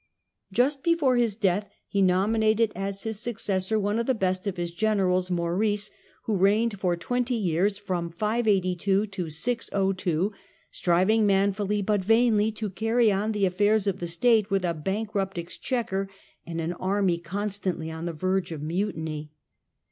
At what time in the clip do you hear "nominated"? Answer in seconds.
2.01-2.71